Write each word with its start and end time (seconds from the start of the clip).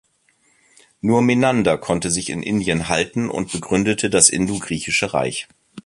Nur 1.01 1.21
Menander 1.21 1.77
konnte 1.77 2.09
sich 2.09 2.31
in 2.31 2.41
Indien 2.41 2.89
halten 2.89 3.29
und 3.29 3.51
begründete 3.51 4.09
das 4.09 4.29
Indo-Griechische 4.31 5.13
Reich. 5.13 5.47